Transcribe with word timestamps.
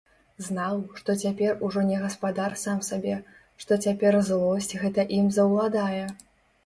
Знаў, 0.45 0.79
што 1.01 1.15
цяпер 1.25 1.59
ужо 1.67 1.83
не 1.89 1.97
гаспадар 2.05 2.55
сам 2.63 2.81
сабе, 2.89 3.15
што 3.65 3.79
цяпер 3.89 4.19
злосць 4.31 4.75
гэта 4.85 5.01
ім 5.19 5.33
заўладае. 5.37 6.03